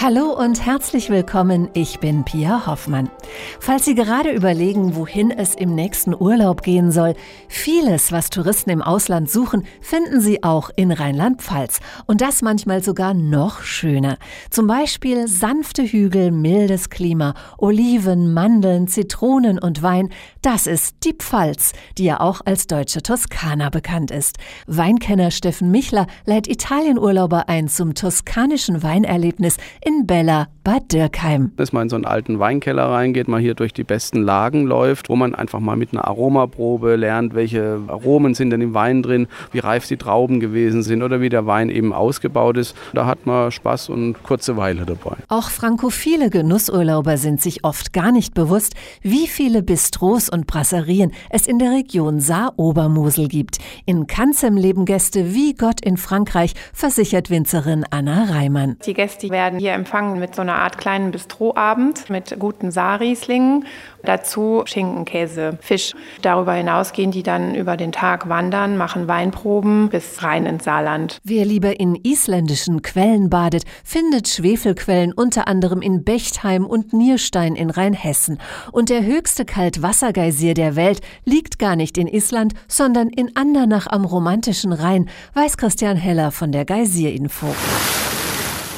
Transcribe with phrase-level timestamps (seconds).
[0.00, 3.10] Hallo und herzlich willkommen, ich bin Pia Hoffmann.
[3.58, 7.14] Falls Sie gerade überlegen, wohin es im nächsten Urlaub gehen soll,
[7.48, 11.80] vieles, was Touristen im Ausland suchen, finden Sie auch in Rheinland-Pfalz.
[12.06, 14.18] Und das manchmal sogar noch schöner.
[14.50, 20.10] Zum Beispiel sanfte Hügel, mildes Klima, Oliven, Mandeln, Zitronen und Wein.
[20.42, 24.36] Das ist die Pfalz, die ja auch als deutsche Toskana bekannt ist.
[24.68, 29.56] Weinkenner Steffen Michler lädt Italienurlauber ein zum toskanischen Weinerlebnis
[29.88, 31.52] in Bella Bad Dürkheim.
[31.56, 35.08] Dass man in so einen alten Weinkeller reingeht, mal hier durch die besten Lagen läuft,
[35.08, 39.28] wo man einfach mal mit einer Aromaprobe lernt, welche Aromen sind denn im Wein drin,
[39.50, 42.76] wie reif die Trauben gewesen sind oder wie der Wein eben ausgebaut ist.
[42.92, 45.16] Da hat man Spaß und kurze Weile dabei.
[45.28, 51.46] Auch frankophile Genussurlauber sind sich oft gar nicht bewusst, wie viele Bistros und Brasserien es
[51.46, 53.56] in der Region Saar-Obermosel gibt.
[53.86, 58.76] In Kanzem leben Gäste wie Gott in Frankreich, versichert Winzerin Anna Reimann.
[58.84, 63.64] Die Gäste werden hier empfangen mit so einer Art kleinen Bistroabend mit guten Saarrieslingen.
[64.04, 65.94] Dazu Schinken, Käse, Fisch.
[66.22, 71.18] Darüber hinaus gehen die dann über den Tag wandern, machen Weinproben bis rein ins Saarland.
[71.24, 77.70] Wer lieber in isländischen Quellen badet, findet Schwefelquellen unter anderem in Bechtheim und Nierstein in
[77.70, 78.38] Rheinhessen.
[78.72, 84.04] Und der höchste Kaltwassergeysir der Welt liegt gar nicht in Island, sondern in Andernach am
[84.04, 87.54] romantischen Rhein, weiß Christian Heller von der Geysirinfo.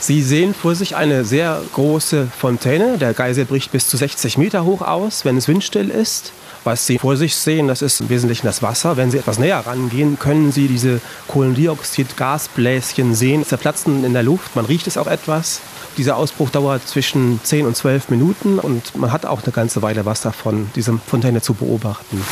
[0.00, 2.98] Sie sehen vor sich eine sehr große Fontäne.
[2.98, 6.32] Der Geysir bricht bis zu 60 Meter hoch aus, wenn es windstill ist.
[6.64, 8.96] Was Sie vor sich sehen, das ist im Wesentlichen das Wasser.
[8.96, 14.54] Wenn Sie etwas näher rangehen, können Sie diese Kohlendioxid-Gasbläschen sehen, zerplatzen in der Luft.
[14.54, 15.60] Man riecht es auch etwas.
[15.96, 20.04] Dieser Ausbruch dauert zwischen 10 und 12 Minuten und man hat auch eine ganze Weile
[20.04, 22.22] was davon, diese Fontäne zu beobachten.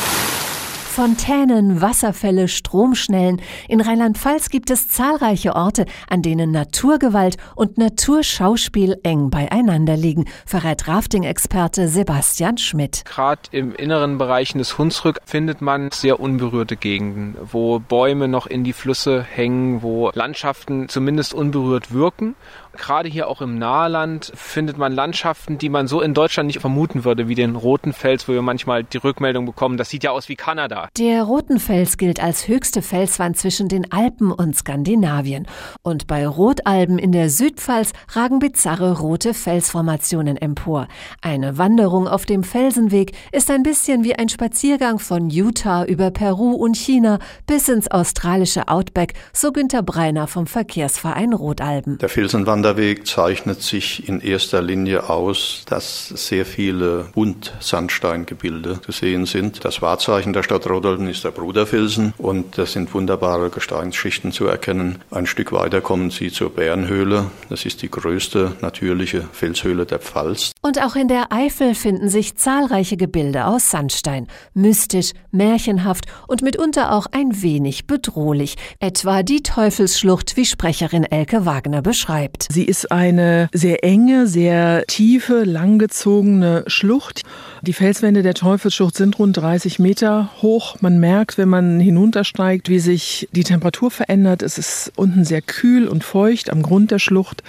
[0.97, 3.39] Fontänen, Wasserfälle, Stromschnellen.
[3.67, 10.87] In Rheinland-Pfalz gibt es zahlreiche Orte, an denen Naturgewalt und Naturschauspiel eng beieinander liegen, verrät
[10.87, 13.05] Rafting-Experte Sebastian Schmidt.
[13.05, 18.63] Gerade im inneren Bereichen des Hunsrück findet man sehr unberührte Gegenden, wo Bäume noch in
[18.63, 22.33] die Flüsse hängen, wo Landschaften zumindest unberührt wirken.
[22.75, 27.05] Gerade hier auch im Nahland findet man Landschaften, die man so in Deutschland nicht vermuten
[27.05, 30.29] würde, wie den Roten Fels, wo wir manchmal die Rückmeldung bekommen, das sieht ja aus
[30.29, 30.86] wie Kanada.
[30.95, 35.47] Der Roten Fels gilt als höchste Felswand zwischen den Alpen und Skandinavien.
[35.83, 40.87] Und bei Rotalben in der Südpfalz ragen bizarre rote Felsformationen empor.
[41.21, 46.51] Eine Wanderung auf dem Felsenweg ist ein bisschen wie ein Spaziergang von Utah über Peru
[46.53, 51.97] und China bis ins australische Outback, so Günter Breiner vom Verkehrsverein Rotalben.
[51.99, 59.63] Der Felsenwanderweg zeichnet sich in erster Linie aus, dass sehr viele Buntsandsteingebilde zu sehen sind.
[59.63, 64.99] Das Wahrzeichen der Stadt Rodeln ist der Bruderfelsen und das sind wunderbare Gesteinsschichten zu erkennen.
[65.09, 67.31] Ein Stück weiter kommen Sie zur Bärenhöhle.
[67.49, 70.51] Das ist die größte natürliche Felshöhle der Pfalz.
[70.61, 74.27] Und auch in der Eifel finden sich zahlreiche Gebilde aus Sandstein.
[74.53, 78.55] Mystisch, märchenhaft und mitunter auch ein wenig bedrohlich.
[78.79, 82.49] Etwa die Teufelsschlucht, wie Sprecherin Elke Wagner beschreibt.
[82.51, 87.23] Sie ist eine sehr enge, sehr tiefe, langgezogene Schlucht.
[87.63, 90.66] Die Felswände der Teufelsschlucht sind rund 30 Meter hoch.
[90.81, 94.41] Man merkt, wenn man hinuntersteigt, wie sich die Temperatur verändert.
[94.41, 97.43] Es ist unten sehr kühl und feucht am Grund der Schlucht.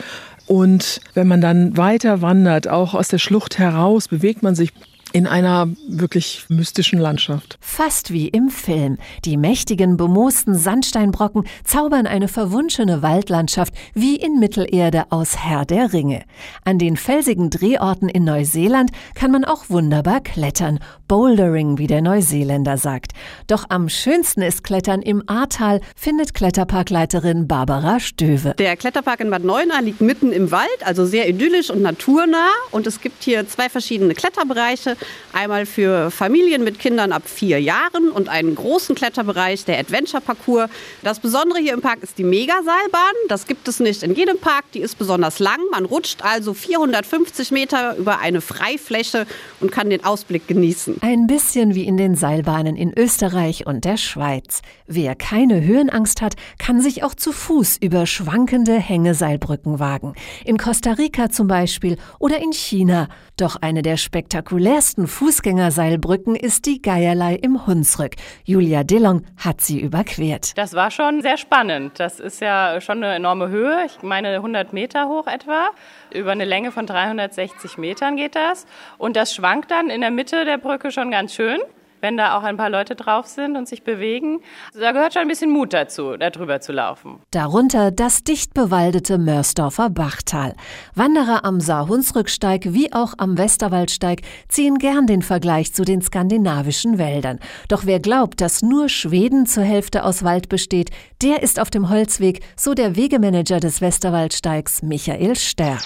[0.47, 4.73] Und wenn man dann weiter wandert, auch aus der Schlucht heraus, bewegt man sich
[5.12, 7.58] in einer wirklich mystischen Landschaft.
[7.60, 8.98] Fast wie im Film.
[9.24, 16.24] Die mächtigen, bemoosten Sandsteinbrocken zaubern eine verwunschene Waldlandschaft wie in Mittelerde aus Herr der Ringe.
[16.64, 20.78] An den felsigen Drehorten in Neuseeland kann man auch wunderbar klettern.
[21.08, 23.12] Bouldering, wie der Neuseeländer sagt.
[23.46, 28.54] Doch am schönsten ist Klettern im Ahrtal, findet Kletterparkleiterin Barbara Stöwe.
[28.58, 32.50] Der Kletterpark in Bad Neuenahr liegt mitten im Wald, also sehr idyllisch und naturnah.
[32.70, 34.97] Und es gibt hier zwei verschiedene Kletterbereiche.
[35.32, 40.69] Einmal für Familien mit Kindern ab vier Jahren und einen großen Kletterbereich, der Adventure Parcours.
[41.02, 43.14] Das Besondere hier im Park ist die Megaseilbahn.
[43.28, 44.64] Das gibt es nicht in jedem Park.
[44.75, 45.61] Die ist besonders lang.
[45.70, 49.26] Man rutscht also 450 Meter über eine Freifläche
[49.61, 50.96] und kann den Ausblick genießen.
[51.02, 54.62] Ein bisschen wie in den Seilbahnen in Österreich und der Schweiz.
[54.87, 60.14] Wer keine Höhenangst hat, kann sich auch zu Fuß über schwankende Hängeseilbrücken wagen.
[60.44, 63.08] In Costa Rica zum Beispiel oder in China.
[63.37, 68.17] Doch eine der spektakulärsten Fußgängerseilbrücken ist die Geierlei im Hunsrück.
[68.44, 70.56] Julia Dillon hat sie überquert.
[70.56, 72.00] Das war schon sehr spannend.
[72.00, 73.85] Das ist ja schon eine enorme Höhe.
[73.87, 75.69] Ich meine 100 Meter hoch etwa.
[76.12, 78.67] Über eine Länge von 360 Metern geht das.
[78.96, 81.61] Und das schwankt dann in der Mitte der Brücke schon ganz schön.
[82.00, 84.41] Wenn da auch ein paar Leute drauf sind und sich bewegen.
[84.79, 87.21] Da gehört schon ein bisschen Mut dazu, da drüber zu laufen.
[87.31, 90.55] Darunter das dicht bewaldete Mörsdorfer Bachtal.
[90.95, 97.39] Wanderer am Saar-Hunsrücksteig wie auch am Westerwaldsteig ziehen gern den Vergleich zu den skandinavischen Wäldern.
[97.69, 100.91] Doch wer glaubt, dass nur Schweden zur Hälfte aus Wald besteht,
[101.23, 105.79] der ist auf dem Holzweg, so der Wegemanager des Westerwaldsteigs Michael Sterr.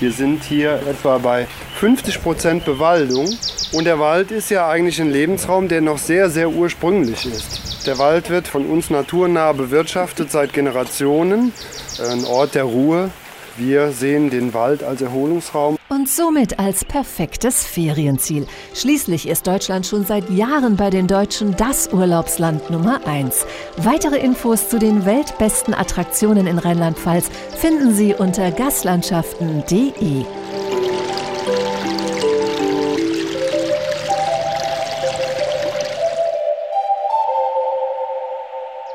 [0.00, 1.46] Wir sind hier etwa bei
[1.78, 3.28] 50 Prozent Bewaldung
[3.72, 7.86] und der Wald ist ja eigentlich ein Lebensraum, der noch sehr, sehr ursprünglich ist.
[7.86, 11.52] Der Wald wird von uns naturnah bewirtschaftet seit Generationen,
[12.10, 13.10] ein Ort der Ruhe.
[13.58, 15.79] Wir sehen den Wald als Erholungsraum.
[15.92, 18.46] Und somit als perfektes Ferienziel.
[18.74, 23.44] Schließlich ist Deutschland schon seit Jahren bei den Deutschen das Urlaubsland Nummer 1.
[23.76, 30.24] Weitere Infos zu den weltbesten Attraktionen in Rheinland-Pfalz finden Sie unter gaslandschaften.de.